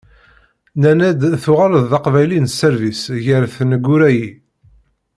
[0.79, 4.27] Nnan-d tuɣaleḍ d Aqbayli n sserbis ɣer tneggura-yi.